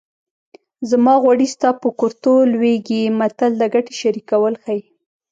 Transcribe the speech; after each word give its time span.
زما 0.89 1.13
غوړي 1.23 1.47
ستا 1.55 1.69
په 1.81 1.87
کورتو 1.99 2.33
لوېږي 2.53 3.01
متل 3.19 3.51
د 3.57 3.63
ګټې 3.73 3.93
شریکول 4.01 4.53
ښيي 4.63 4.81